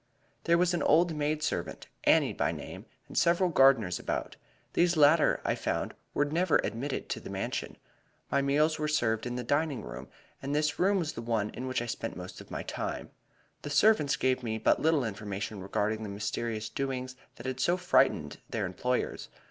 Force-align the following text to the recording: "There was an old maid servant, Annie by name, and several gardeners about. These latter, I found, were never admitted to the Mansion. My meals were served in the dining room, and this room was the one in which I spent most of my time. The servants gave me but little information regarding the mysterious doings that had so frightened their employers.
"There 0.45 0.57
was 0.57 0.73
an 0.73 0.81
old 0.81 1.13
maid 1.15 1.43
servant, 1.43 1.85
Annie 2.05 2.33
by 2.33 2.51
name, 2.51 2.87
and 3.07 3.15
several 3.15 3.51
gardeners 3.51 3.99
about. 3.99 4.35
These 4.73 4.97
latter, 4.97 5.39
I 5.45 5.53
found, 5.53 5.93
were 6.15 6.25
never 6.25 6.57
admitted 6.63 7.07
to 7.09 7.19
the 7.19 7.29
Mansion. 7.29 7.77
My 8.31 8.41
meals 8.41 8.79
were 8.79 8.87
served 8.87 9.27
in 9.27 9.35
the 9.35 9.43
dining 9.43 9.83
room, 9.83 10.07
and 10.41 10.55
this 10.55 10.79
room 10.79 10.97
was 10.97 11.13
the 11.13 11.21
one 11.21 11.51
in 11.51 11.67
which 11.67 11.83
I 11.83 11.85
spent 11.85 12.17
most 12.17 12.41
of 12.41 12.49
my 12.49 12.63
time. 12.63 13.11
The 13.61 13.69
servants 13.69 14.15
gave 14.15 14.41
me 14.41 14.57
but 14.57 14.81
little 14.81 15.05
information 15.05 15.61
regarding 15.61 16.01
the 16.01 16.09
mysterious 16.09 16.67
doings 16.67 17.15
that 17.35 17.45
had 17.45 17.59
so 17.59 17.77
frightened 17.77 18.39
their 18.49 18.65
employers. 18.65 19.29